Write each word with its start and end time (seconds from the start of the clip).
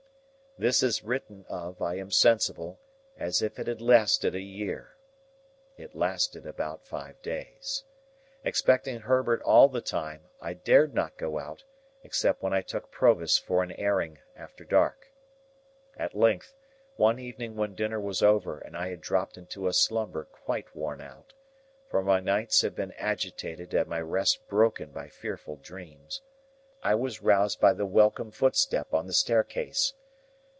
This 0.57 0.83
is 0.83 1.01
written 1.03 1.45
of, 1.47 1.81
I 1.81 1.95
am 1.95 2.11
sensible, 2.11 2.77
as 3.17 3.41
if 3.41 3.57
it 3.57 3.67
had 3.67 3.81
lasted 3.81 4.35
a 4.35 4.41
year. 4.41 4.95
It 5.77 5.95
lasted 5.95 6.45
about 6.45 6.85
five 6.85 7.19
days. 7.21 7.85
Expecting 8.43 8.99
Herbert 8.99 9.41
all 9.43 9.69
the 9.69 9.79
time, 9.81 10.25
I 10.41 10.53
dared 10.53 10.93
not 10.93 11.15
go 11.17 11.39
out, 11.39 11.63
except 12.03 12.43
when 12.43 12.53
I 12.53 12.61
took 12.61 12.91
Provis 12.91 13.37
for 13.37 13.63
an 13.63 13.71
airing 13.71 14.19
after 14.35 14.65
dark. 14.65 15.07
At 15.97 16.13
length, 16.17 16.53
one 16.97 17.17
evening 17.17 17.55
when 17.55 17.73
dinner 17.73 17.99
was 18.01 18.21
over 18.21 18.59
and 18.59 18.75
I 18.77 18.89
had 18.89 18.99
dropped 18.99 19.37
into 19.37 19.67
a 19.69 19.73
slumber 19.73 20.25
quite 20.25 20.75
worn 20.75 20.99
out,—for 20.99 22.03
my 22.03 22.19
nights 22.19 22.59
had 22.61 22.75
been 22.75 22.91
agitated 22.97 23.73
and 23.73 23.87
my 23.87 24.01
rest 24.01 24.45
broken 24.49 24.91
by 24.91 25.07
fearful 25.07 25.55
dreams,—I 25.55 26.93
was 26.93 27.21
roused 27.21 27.61
by 27.61 27.71
the 27.73 27.85
welcome 27.85 28.31
footstep 28.31 28.93
on 28.93 29.07
the 29.07 29.13
staircase. 29.13 29.93